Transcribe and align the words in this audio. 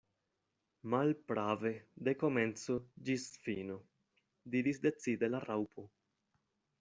"Malprave, 0.93 1.71
de 2.07 2.13
komenco 2.23 2.77
ĝis 3.09 3.25
fino," 3.43 3.75
diris 4.57 4.81
decide 4.87 5.31
la 5.35 5.43
Raŭpo. 5.45 5.85